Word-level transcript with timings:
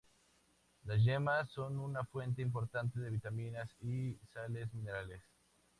Las 0.85 1.03
yemas 1.03 1.51
son 1.51 1.77
una 1.79 2.03
fuente 2.03 2.41
importante 2.41 2.99
de 2.99 3.11
vitaminas 3.11 3.69
y 3.83 4.17
sales 4.33 4.73
minerales. 4.73 5.21